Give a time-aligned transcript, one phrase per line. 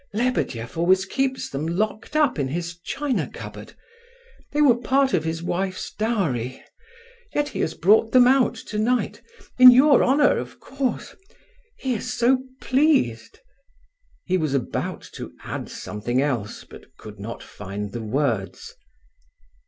[0.15, 3.73] Lebedeff always keeps them locked up in his china cupboard;
[4.51, 6.63] they were part of his wife's dowry.
[7.35, 11.15] Yet he has brought them out tonight—in your honour, of course!
[11.77, 13.41] He is so pleased—"
[14.25, 18.73] He was about to add something else, but could not find the words.